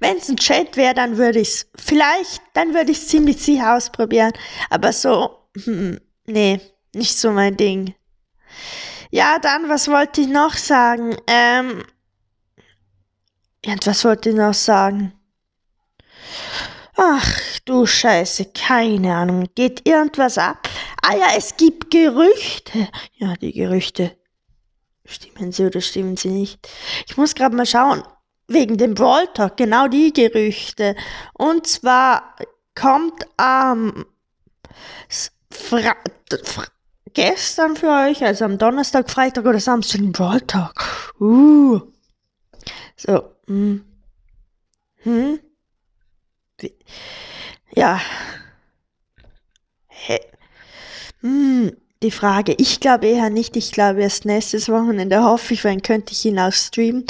Wenn 0.00 0.16
es 0.16 0.28
ein 0.28 0.36
Chat 0.36 0.76
wäre, 0.76 0.94
dann 0.94 1.18
würde 1.18 1.38
ich 1.38 1.48
es 1.48 1.70
vielleicht, 1.76 2.42
dann 2.54 2.74
würde 2.74 2.90
ich 2.90 2.98
es 2.98 3.08
ziemlich 3.08 3.40
sicher 3.40 3.76
ausprobieren, 3.76 4.32
aber 4.70 4.92
so, 4.92 5.38
hm, 5.64 6.00
nee, 6.26 6.60
nicht 6.94 7.16
so 7.16 7.30
mein 7.30 7.56
Ding. 7.56 7.94
Ja, 9.10 9.38
dann, 9.38 9.68
was 9.68 9.88
wollte 9.88 10.20
ich 10.20 10.28
noch 10.28 10.54
sagen? 10.54 11.16
Ähm, 11.26 11.84
ja, 13.64 13.74
was 13.84 14.04
wollte 14.04 14.30
ich 14.30 14.34
noch 14.34 14.54
sagen? 14.54 15.12
Ach 17.00 17.60
du 17.64 17.86
Scheiße, 17.86 18.46
keine 18.46 19.14
Ahnung. 19.14 19.46
Geht 19.54 19.86
irgendwas 19.88 20.36
ab? 20.36 20.68
Ah 21.00 21.14
ja, 21.14 21.26
es 21.36 21.56
gibt 21.56 21.92
Gerüchte. 21.92 22.88
Ja, 23.14 23.34
die 23.34 23.52
Gerüchte. 23.52 24.16
Stimmen 25.04 25.52
sie 25.52 25.66
oder 25.66 25.80
stimmen 25.80 26.16
sie 26.16 26.30
nicht? 26.30 26.68
Ich 27.06 27.16
muss 27.16 27.36
gerade 27.36 27.54
mal 27.54 27.66
schauen. 27.66 28.02
Wegen 28.48 28.78
dem 28.78 28.94
Brawl 28.94 29.28
Talk, 29.32 29.56
genau 29.56 29.86
die 29.86 30.12
Gerüchte. 30.12 30.96
Und 31.34 31.68
zwar 31.68 32.34
kommt 32.74 33.24
am 33.36 33.94
ähm, 33.94 34.06
gestern 37.14 37.76
für 37.76 37.90
euch, 37.90 38.24
also 38.24 38.44
am 38.44 38.58
Donnerstag, 38.58 39.08
Freitag 39.08 39.46
oder 39.46 39.60
Samstag, 39.60 40.00
ein 40.00 40.10
Brawl 40.10 40.40
Talk. 40.40 41.14
Uh. 41.20 41.80
So. 42.96 43.22
Hm. 43.46 43.84
Hm. 45.04 45.38
Ja. 47.74 48.00
Hä? 49.88 50.18
Hm, 51.20 51.76
die 52.02 52.10
Frage. 52.10 52.54
Ich 52.58 52.80
glaube 52.80 53.06
eher 53.06 53.30
nicht. 53.30 53.56
Ich 53.56 53.72
glaube 53.72 54.02
erst 54.02 54.24
nächstes 54.24 54.68
Wochenende 54.68 55.22
hoffe 55.22 55.54
ich, 55.54 55.64
wenn 55.64 55.82
könnte 55.82 56.12
ich 56.12 56.24
ihn 56.24 56.38
auch 56.38 56.52
streamen. 56.52 57.04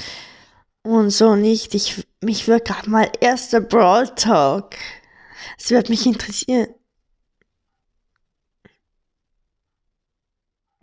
Und 0.82 1.10
so 1.10 1.36
nicht. 1.36 1.74
Ich, 1.74 2.06
mich 2.22 2.48
würde 2.48 2.64
gerade 2.64 2.90
mal 2.90 3.10
erster 3.20 3.60
Brawl 3.60 4.08
Talk. 4.14 4.74
Es 5.58 5.70
wird 5.70 5.88
mich 5.90 6.06
interessieren. 6.06 6.68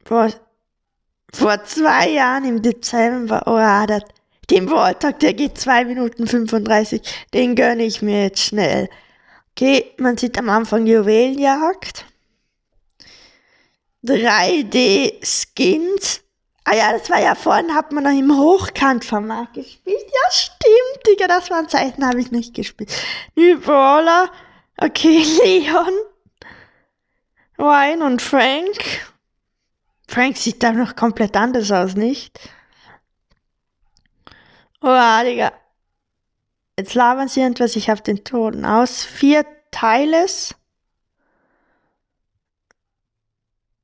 Vor, 0.05 0.29
vor 1.33 1.63
zwei 1.65 2.09
Jahren 2.09 2.45
im 2.45 2.61
Dezember, 2.61 3.43
oh 3.47 3.57
ja, 3.57 3.85
das, 3.87 4.03
den 4.47 4.69
Vortag, 4.69 5.19
der 5.19 5.33
geht 5.33 5.57
2 5.57 5.85
Minuten 5.85 6.27
35. 6.27 7.01
Den 7.33 7.55
gönne 7.55 7.83
ich 7.83 8.01
mir 8.01 8.23
jetzt 8.23 8.41
schnell. 8.41 8.89
Okay, 9.51 9.93
man 9.97 10.17
sieht 10.17 10.37
am 10.37 10.49
Anfang 10.49 10.85
Juwelenjagd. 10.85 12.05
3D-Skins. 14.05 15.41
Ah 16.63 16.75
ja, 16.75 16.91
das 16.93 17.09
war 17.09 17.21
ja 17.21 17.35
vorhin, 17.35 17.75
hat 17.75 17.91
man 17.91 18.03
noch 18.03 18.11
im 18.11 18.35
Hochkantformat 18.35 19.53
gespielt. 19.53 20.01
Ja, 20.01 20.31
stimmt, 20.31 21.07
Digga, 21.07 21.27
das 21.27 21.51
waren 21.51 21.69
Zeiten, 21.69 22.05
habe 22.05 22.19
ich 22.19 22.31
nicht 22.31 22.55
gespielt. 22.55 22.91
New 23.35 23.59
Brawler. 23.59 24.31
Okay, 24.77 25.23
Leon. 25.43 25.93
Ryan 27.57 28.01
und 28.01 28.21
Frank. 28.21 28.77
Frank 30.07 30.37
sieht 30.37 30.61
da 30.63 30.71
noch 30.71 30.95
komplett 30.95 31.35
anders 31.35 31.71
aus, 31.71 31.95
nicht? 31.95 32.39
Oh, 34.87 35.23
Digga. 35.23 35.51
Jetzt 36.77 36.93
labern 36.93 37.27
sie 37.27 37.41
irgendwas, 37.41 37.75
ich 37.75 37.89
habe 37.89 38.03
den 38.03 38.23
Ton 38.23 38.65
aus. 38.65 39.03
Vier 39.03 39.43
Teiles. 39.71 40.53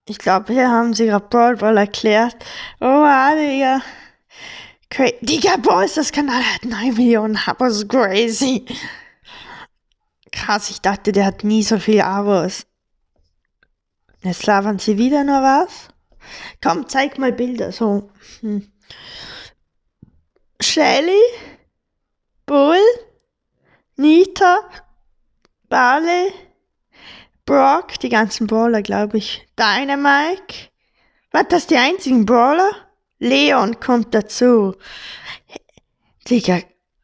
Ich 0.07 0.19
glaube, 0.19 0.53
hier 0.53 0.69
haben 0.69 0.93
sie 0.93 1.07
gerade 1.07 1.25
Brawl 1.27 1.57
Ball 1.57 1.77
erklärt. 1.77 2.35
Oh, 2.79 3.03
Digga. 3.35 3.81
Cra 4.91 5.09
Digga, 5.21 5.57
Boys, 5.57 5.95
das 5.95 6.11
Kanal 6.11 6.43
hat 6.43 6.65
9 6.65 6.93
Millionen 6.93 7.35
Abos. 7.47 7.87
Crazy. 7.87 8.63
Krass, 10.31 10.69
ich 10.69 10.81
dachte, 10.81 11.11
der 11.11 11.25
hat 11.25 11.43
nie 11.43 11.63
so 11.63 11.79
viele 11.79 12.05
Abos. 12.05 12.67
Jetzt 14.21 14.45
labern 14.45 14.77
sie 14.77 14.99
wieder 14.99 15.23
nur 15.23 15.41
was. 15.41 15.87
Komm, 16.61 16.87
zeig 16.87 17.17
mal 17.17 17.33
Bilder. 17.33 17.71
So. 17.71 18.11
Hm. 18.41 18.71
Shelly, 20.61 21.21
Bull, 22.45 22.77
Nita, 23.97 24.59
Barley, 25.69 26.31
Brock, 27.45 27.99
die 27.99 28.09
ganzen 28.09 28.45
Brawler, 28.45 28.81
glaube 28.83 29.17
ich. 29.17 29.47
Dynamike. 29.57 30.69
Was, 31.31 31.47
das 31.49 31.67
die 31.67 31.77
einzigen 31.77 32.25
Brawler? 32.25 32.71
Leon 33.17 33.79
kommt 33.79 34.13
dazu. 34.13 34.75
Digga, 36.29 36.59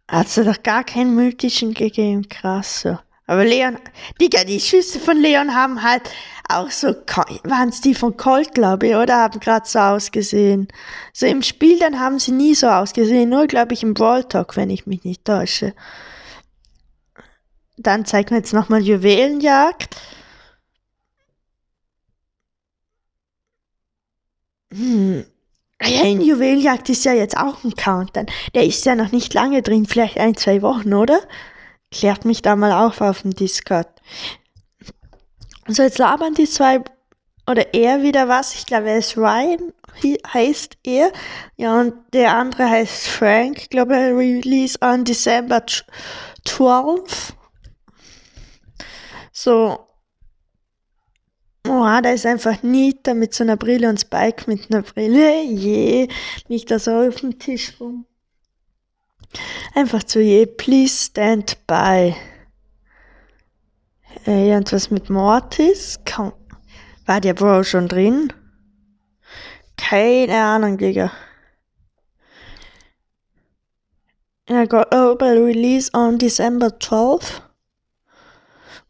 hat's 0.08 0.36
doch 0.36 0.62
gar 0.62 0.84
keinen 0.84 1.16
mythischen 1.16 1.74
gegeben, 1.74 2.30
krass 2.30 2.82
so. 2.82 3.00
Aber 3.28 3.44
Leon, 3.44 3.78
Digga, 4.22 4.46
die 4.46 4.60
Schüsse 4.60 5.00
von 5.00 5.18
Leon 5.18 5.54
haben 5.54 5.84
halt 5.84 6.04
auch 6.48 6.72
so, 6.72 6.96
waren 7.44 7.70
es 7.70 7.82
die 7.82 7.94
von 7.94 8.16
Colt, 8.16 8.54
glaube 8.54 8.88
ich, 8.88 8.96
oder? 8.96 9.18
Haben 9.18 9.42
gerade 9.42 9.68
so 9.68 9.80
ausgesehen. 9.80 10.70
So 11.12 11.26
im 11.26 11.44
Spiel, 11.44 11.78
dann 11.78 12.00
haben 12.00 12.20
sie 12.20 12.32
nie 12.32 12.56
so 12.56 12.68
ausgesehen, 12.68 13.30
nur, 13.30 13.48
glaube 13.48 13.74
ich, 13.74 13.84
im 13.84 13.94
Brawl 13.94 14.24
Talk, 14.24 14.56
wenn 14.56 14.70
ich 14.70 14.88
mich 14.88 15.04
nicht 15.04 15.26
täusche. 15.26 15.74
Dann 17.76 18.06
zeigt 18.06 18.32
man 18.32 18.40
jetzt 18.40 18.54
nochmal 18.54 18.82
Juwelenjagd. 18.82 19.96
Hm. 24.74 25.26
Ah 25.80 25.90
ja, 25.90 26.02
in 26.04 26.22
Juwelenjagd 26.22 26.90
ist 26.90 27.06
ja 27.06 27.14
jetzt 27.14 27.38
auch 27.38 27.64
ein 27.64 27.76
Countdown. 27.76 28.28
Der 28.56 28.64
ist 28.64 28.86
ja 28.86 28.96
noch 28.96 29.12
nicht 29.12 29.34
lange 29.34 29.62
drin, 29.62 29.86
vielleicht 29.86 30.18
ein, 30.18 30.36
zwei 30.36 30.62
Wochen, 30.62 30.94
oder? 30.94 31.20
Klärt 31.92 32.26
mich 32.26 32.42
da 32.42 32.56
mal 32.56 32.86
auf 32.86 33.02
auf 33.02 33.22
dem 33.22 33.32
Discord. 33.32 33.88
So, 35.68 35.84
jetzt 35.84 35.98
labern 35.98 36.34
die 36.34 36.48
zwei 36.48 36.82
oder 37.50 37.74
er 37.74 38.04
wieder 38.04 38.28
was. 38.28 38.56
Ich 38.56 38.66
glaube, 38.66 38.90
er 38.90 38.98
ist 38.98 39.18
Ryan, 39.18 39.74
heißt 40.34 40.78
er. 40.84 41.12
Ja, 41.56 41.80
und 41.80 41.94
der 42.14 42.36
andere 42.36 42.70
heißt 42.70 43.08
Frank. 43.08 43.60
Ich 43.62 43.70
glaube, 43.70 43.96
er 43.96 44.16
release 44.16 44.78
on 44.82 45.06
December 45.06 45.64
12. 46.46 47.34
So. 49.32 49.80
Oh, 51.68 52.00
da 52.02 52.12
ist 52.12 52.26
einfach 52.26 52.64
Nita 52.64 53.14
mit 53.14 53.34
so 53.34 53.44
einer 53.44 53.58
Brille 53.58 53.90
und 53.90 54.00
Spike 54.00 54.46
mit 54.48 54.72
einer 54.72 54.84
Brille. 54.84 55.44
Je, 55.44 56.08
nicht 56.48 56.72
da 56.72 56.80
so 56.80 56.92
auf 56.92 57.16
dem 57.16 57.40
Tisch 57.40 57.80
rum. 57.80 58.06
Einfach 59.76 60.04
zu 60.04 60.22
je, 60.22 60.46
please 60.46 61.06
stand 61.06 61.66
by. 61.68 62.16
Irgendwas 64.26 64.92
mit 64.92 65.10
Mortis? 65.10 66.00
War 67.06 67.22
der 67.22 67.34
Bro 67.34 67.64
schon 67.64 67.88
drin? 67.88 68.34
Keine 69.78 70.38
Ahnung, 70.42 70.78
Digga. 70.78 71.12
Er 74.48 74.66
got 74.66 74.90
global 74.92 75.38
release 75.38 75.92
on 75.94 76.18
December 76.18 76.80
12. 76.80 77.42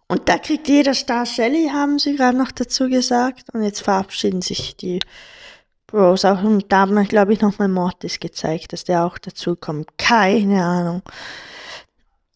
Und 0.08 0.30
da 0.30 0.38
kriegt 0.38 0.68
jeder 0.68 0.94
Star 0.94 1.26
Shelly, 1.26 1.70
haben 1.70 2.00
sie 2.00 2.16
gerade 2.16 2.38
noch 2.38 2.52
dazu 2.52 2.88
gesagt. 2.88 3.54
Und 3.54 3.64
jetzt 3.64 3.82
verabschieden 3.82 4.42
sich 4.42 4.78
die 4.78 5.00
Bros 5.88 6.26
auch. 6.26 6.44
Und 6.44 6.72
da 6.72 6.80
haben 6.82 6.94
wir, 6.94 7.06
glaube 7.06 7.34
ich, 7.34 7.42
nochmal 7.42 7.70
Mortis 7.70 8.20
gezeigt, 8.20 8.74
dass 8.74 8.84
der 8.84 9.06
auch 9.06 9.18
dazu 9.18 9.56
kommt. 9.56 9.98
Keine 9.98 10.64
Ahnung. 10.64 11.02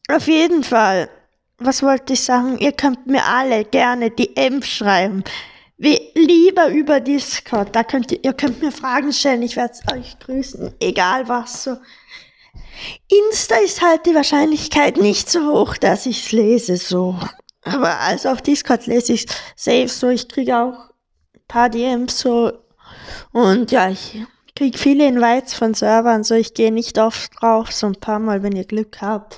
Auf 0.10 0.28
jeden 0.28 0.64
Fall 0.64 1.10
was 1.64 1.84
wollte 1.84 2.14
ich 2.14 2.22
sagen? 2.22 2.58
Ihr 2.58 2.72
könnt 2.72 3.08
mir 3.08 3.24
alle 3.26 3.64
gerne 3.66 4.10
DMs 4.10 4.68
schreiben. 4.68 5.24
Wie, 5.78 6.00
lieber 6.16 6.70
über 6.70 7.00
Discord. 7.00 7.76
Da 7.76 7.84
könnt 7.84 8.12
ihr, 8.12 8.24
ihr 8.24 8.34
könnt 8.34 8.62
mir 8.62 8.72
Fragen 8.72 9.14
stellen. 9.14 9.42
Ich 9.42 9.56
werde 9.56 9.78
euch 9.94 10.18
grüßen. 10.20 10.74
Egal 10.80 11.28
was 11.28 11.64
so. 11.64 11.78
Insta 13.08 13.56
ist 13.58 13.82
halt 13.82 14.06
die 14.06 14.16
Wahrscheinlichkeit 14.16 14.98
nicht 14.98 15.30
so 15.30 15.52
hoch, 15.52 15.78
dass 15.78 16.06
ich 16.06 16.26
es 16.26 16.32
lese 16.32 16.78
so. 16.78 17.16
Aber 17.64 18.00
also 18.00 18.30
auf 18.30 18.42
Discord 18.42 18.88
lese 18.88 19.14
ich 19.14 19.28
safe 19.56 19.88
so. 19.88 20.10
Ich 20.10 20.28
kriege 20.28 20.58
auch 20.58 20.90
ein 21.36 21.42
paar 21.48 21.70
DMs 21.70 22.20
so. 22.20 22.52
Und 23.32 23.72
ja, 23.72 23.90
ich 23.90 24.24
kriege 24.56 24.78
viele 24.78 25.08
Invites 25.08 25.54
von 25.54 25.74
Servern 25.74 26.24
so. 26.24 26.36
Ich 26.36 26.54
gehe 26.54 26.72
nicht 26.72 26.98
oft 26.98 27.32
drauf, 27.40 27.72
so 27.72 27.88
ein 27.88 27.96
paar 27.96 28.20
Mal, 28.20 28.44
wenn 28.44 28.56
ihr 28.56 28.66
Glück 28.66 29.02
habt. 29.02 29.36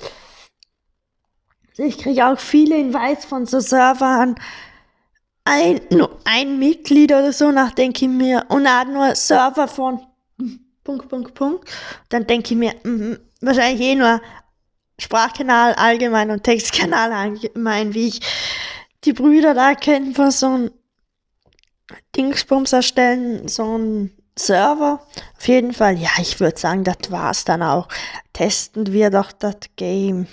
Ich 1.76 1.98
kriege 1.98 2.26
auch 2.26 2.38
viele 2.38 2.76
Invites 2.76 3.24
von 3.24 3.46
so 3.46 3.60
Servern. 3.60 4.36
Ein, 5.44 5.80
nur 5.90 6.18
ein 6.24 6.58
Mitglied 6.58 7.12
oder 7.12 7.32
so, 7.32 7.50
nach 7.50 7.72
denke 7.72 8.06
ich 8.06 8.10
mir, 8.10 8.46
und 8.48 8.66
hat 8.66 8.88
nur 8.88 9.14
Server 9.14 9.68
von 9.68 10.00
Punkt, 10.84 11.08
Punkt, 11.08 11.34
Punkt. 11.34 11.70
Dann 12.08 12.26
denke 12.26 12.54
ich 12.54 12.58
mir, 12.58 12.74
mh, 12.82 13.18
wahrscheinlich 13.40 13.80
eh 13.80 13.94
nur 13.94 14.20
Sprachkanal 14.98 15.74
allgemein 15.74 16.30
und 16.30 16.44
Textkanal 16.44 17.12
allgemein, 17.12 17.94
wie 17.94 18.08
ich 18.08 18.20
die 19.04 19.12
Brüder 19.12 19.54
da 19.54 19.74
kennen 19.74 20.14
von 20.14 20.30
so 20.30 20.46
einem 20.46 20.70
Dingsbums 22.16 22.72
erstellen, 22.72 23.48
so 23.48 23.78
ein 23.78 24.10
Server. 24.36 25.06
Auf 25.36 25.48
jeden 25.48 25.72
Fall, 25.72 25.98
ja, 25.98 26.10
ich 26.18 26.40
würde 26.40 26.58
sagen, 26.58 26.84
das 26.84 27.10
war's 27.10 27.44
dann 27.44 27.62
auch. 27.62 27.88
Testen 28.32 28.92
wir 28.92 29.10
doch 29.10 29.32
das 29.32 29.56
Game. 29.76 30.26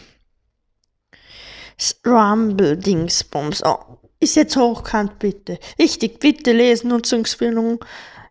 Rumble-Dingsbums. 2.06 3.64
Oh, 3.64 3.98
ist 4.20 4.36
jetzt 4.36 4.56
hochkant, 4.56 5.20
bitte. 5.20 5.60
Wichtig, 5.78 6.20
bitte 6.20 6.52
lesen, 6.52 6.90
Nutzungsbildung. 6.90 7.84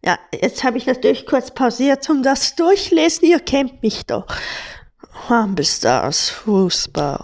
Ja, 0.05 0.19
jetzt 0.33 0.65
habe 0.65 0.79
ich 0.79 0.87
natürlich 0.87 1.27
kurz 1.27 1.51
pausiert, 1.51 2.09
um 2.09 2.23
das 2.23 2.55
durchlesen. 2.55 3.29
Ihr 3.29 3.41
kennt 3.41 3.83
mich 3.83 4.07
doch. 4.07 4.27
Rumble 5.29 5.65
Stars, 5.65 6.31
Fußball. 6.31 7.23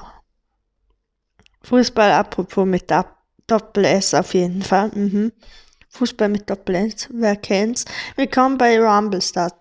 Fußball 1.62 2.12
apropos 2.12 2.66
mit 2.66 2.90
Doppel-S 3.46 4.14
auf 4.14 4.34
jeden 4.34 4.62
Fall. 4.62 4.90
Mhm. 4.94 5.32
Fußball 5.96 6.28
mit 6.28 6.50
Doppel-S, 6.50 7.08
wer 7.10 7.36
kennt's? 7.36 7.86
Willkommen 8.16 8.58
bei 8.58 8.78
Rumble 8.78 9.22
Start. 9.22 9.54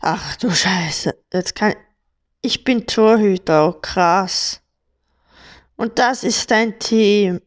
Ach 0.00 0.36
du 0.36 0.50
Scheiße, 0.50 1.14
jetzt 1.30 1.54
kann 1.54 1.74
ich 2.40 2.64
bin 2.64 2.86
Torhüter, 2.86 3.68
oh 3.68 3.72
krass. 3.72 4.62
Und 5.76 5.98
das 5.98 6.24
ist 6.24 6.50
dein 6.50 6.78
Team. 6.78 7.40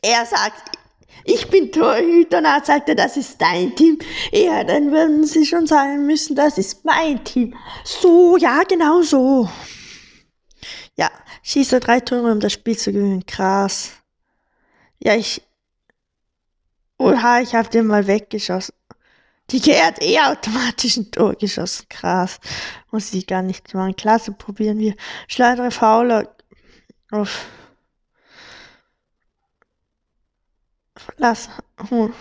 Er 0.00 0.24
sagt, 0.24 0.78
ich 1.24 1.48
bin 1.50 1.70
Torhüter 1.70 2.38
und 2.38 2.46
er 2.46 2.64
sagte, 2.64 2.96
das 2.96 3.18
ist 3.18 3.38
dein 3.42 3.76
Team. 3.76 3.98
Ja, 4.32 4.64
dann 4.64 4.90
würden 4.90 5.24
sie 5.24 5.44
schon 5.44 5.66
sagen 5.66 6.06
müssen, 6.06 6.34
das 6.34 6.56
ist 6.56 6.82
mein 6.86 7.22
Team. 7.24 7.54
So, 7.84 8.38
ja, 8.38 8.62
genau 8.62 9.02
so. 9.02 9.50
Ja, 10.96 11.10
schieße 11.42 11.78
drei 11.78 12.00
Tore, 12.00 12.32
um 12.32 12.40
das 12.40 12.54
Spiel 12.54 12.78
zu 12.78 12.90
gewinnen. 12.90 13.26
Krass. 13.26 13.97
Ja, 15.00 15.14
ich. 15.14 15.42
Oha, 16.98 17.40
ich 17.40 17.54
hab 17.54 17.70
den 17.70 17.86
mal 17.86 18.06
weggeschossen. 18.06 18.74
Die 19.50 19.60
hat 19.72 20.02
eh 20.02 20.18
automatisch 20.20 20.96
ein 20.96 21.10
Tor 21.10 21.34
geschossen. 21.34 21.86
Krass. 21.88 22.38
Muss 22.90 23.14
ich 23.14 23.26
gar 23.26 23.42
nicht 23.42 23.72
machen. 23.74 23.96
Klasse, 23.96 24.32
probieren 24.32 24.78
wir. 24.78 24.94
Schleudere 25.28 25.70
Fauler 25.70 26.34
auf 27.10 27.46
Lass. 31.16 31.48
Hm. 31.88 32.12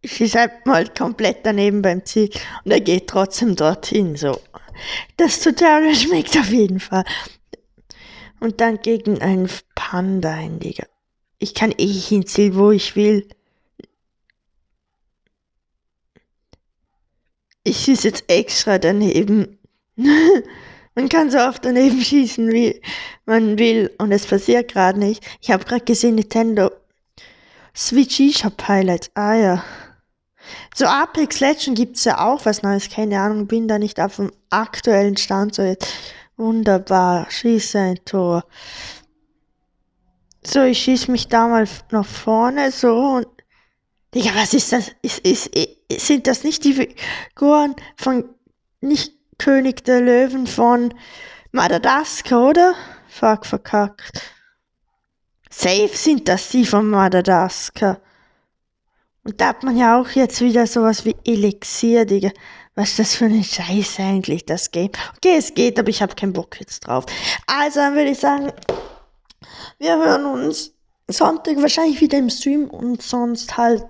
Ich 0.00 0.20
ist 0.20 0.36
halt 0.36 0.64
mal 0.66 0.88
komplett 0.88 1.44
daneben 1.44 1.82
beim 1.82 2.04
Ziel 2.04 2.30
und 2.64 2.70
er 2.70 2.80
geht 2.80 3.08
trotzdem 3.08 3.56
dorthin. 3.56 4.16
So. 4.16 4.40
Das 5.16 5.40
Tutorial 5.40 5.94
schmeckt 5.94 6.36
auf 6.38 6.48
jeden 6.50 6.80
Fall. 6.80 7.04
Und 8.40 8.60
dann 8.60 8.80
gegen 8.80 9.20
einen 9.20 9.48
Panda 9.74 10.32
hinlegen. 10.32 10.86
Ich 11.38 11.54
kann 11.54 11.72
eh 11.76 11.86
hinziehen, 11.86 12.56
wo 12.56 12.70
ich 12.70 12.96
will. 12.96 13.28
Ich 17.64 17.78
schieße 17.80 18.08
jetzt 18.08 18.24
extra 18.28 18.78
daneben. 18.78 19.58
Man 20.94 21.08
kann 21.08 21.30
so 21.30 21.38
oft 21.38 21.64
daneben 21.64 22.00
schießen, 22.00 22.50
wie 22.50 22.82
man 23.24 23.56
will, 23.56 23.94
und 23.98 24.10
es 24.10 24.26
passiert 24.26 24.72
gerade 24.72 24.98
nicht. 24.98 25.24
Ich 25.40 25.52
habe 25.52 25.64
gerade 25.64 25.84
gesehen, 25.84 26.16
Nintendo 26.16 26.72
Switch 27.76 28.18
eShop 28.18 28.66
Highlights. 28.66 29.08
Ah 29.14 29.34
ja. 29.34 29.64
So 30.74 30.86
Apex 30.86 31.38
Legends 31.38 31.78
gibt's 31.78 32.02
ja 32.02 32.26
auch 32.26 32.44
was 32.46 32.64
Neues, 32.64 32.90
keine 32.90 33.20
Ahnung, 33.20 33.46
bin 33.46 33.68
da 33.68 33.78
nicht 33.78 34.00
auf 34.00 34.16
dem 34.16 34.32
aktuellen 34.50 35.16
Stand 35.16 35.54
so 35.54 35.62
jetzt. 35.62 35.86
Wunderbar, 36.38 37.28
schieße 37.28 37.78
ein 37.80 38.04
Tor. 38.04 38.44
So, 40.44 40.62
ich 40.62 40.78
schieße 40.78 41.10
mich 41.10 41.26
da 41.26 41.48
mal 41.48 41.66
nach 41.90 42.06
vorne, 42.06 42.70
so 42.70 42.96
und. 42.96 43.26
Digga, 44.14 44.30
was 44.36 44.54
ist 44.54 44.72
das? 44.72 44.92
Ist, 45.02 45.18
ist, 45.26 45.48
ist, 45.48 46.06
sind 46.06 46.28
das 46.28 46.44
nicht 46.44 46.62
die 46.62 46.74
Figuren 46.74 47.74
von 47.96 48.24
nicht 48.80 49.14
König 49.36 49.84
der 49.84 50.00
Löwen 50.00 50.46
von 50.46 50.94
Madagaskar, 51.50 52.48
oder? 52.48 52.74
Fuck, 53.08 53.44
verkackt. 53.44 54.22
Safe 55.50 55.90
sind 55.92 56.28
das 56.28 56.50
die 56.50 56.64
von 56.64 56.88
Madagaskar. 56.88 58.00
Und 59.24 59.40
da 59.40 59.48
hat 59.48 59.64
man 59.64 59.76
ja 59.76 60.00
auch 60.00 60.08
jetzt 60.10 60.40
wieder 60.40 60.68
sowas 60.68 61.04
wie 61.04 61.16
Elixier, 61.24 62.06
Digga. 62.06 62.30
Was 62.78 62.90
ist 62.90 62.98
das 62.98 63.14
für 63.16 63.24
eine 63.24 63.42
Scheiße 63.42 64.02
eigentlich, 64.02 64.46
das 64.46 64.70
Game? 64.70 64.90
Okay, 65.16 65.36
es 65.36 65.52
geht, 65.52 65.78
aber 65.78 65.88
ich 65.88 66.00
habe 66.00 66.14
keinen 66.14 66.32
Bock 66.32 66.58
jetzt 66.60 66.86
drauf. 66.86 67.04
Also 67.46 67.80
dann 67.80 67.94
würde 67.94 68.10
ich 68.10 68.18
sagen, 68.18 68.52
wir 69.78 69.96
hören 69.96 70.24
uns 70.26 70.72
Sonntag 71.08 71.56
wahrscheinlich 71.60 72.00
wieder 72.00 72.18
im 72.18 72.30
Stream 72.30 72.68
und 72.68 73.02
sonst 73.02 73.56
halt 73.56 73.84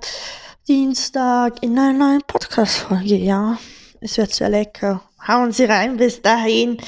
Dienstag 0.66 1.62
in 1.62 1.78
einer 1.78 1.92
neuen 1.92 2.22
Podcast-Folge, 2.26 3.16
ja. 3.16 3.58
Es 4.00 4.16
wird 4.16 4.32
sehr 4.32 4.48
lecker 4.48 5.02
hauen 5.26 5.52
Sie 5.52 5.64
rein 5.64 5.96
bis 5.96 6.22
dahin. 6.22 6.78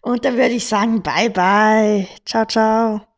Und 0.00 0.24
dann 0.24 0.36
würde 0.36 0.54
ich 0.54 0.66
sagen, 0.66 1.02
bye 1.02 1.30
bye. 1.30 2.08
Ciao, 2.24 2.46
ciao. 2.46 3.09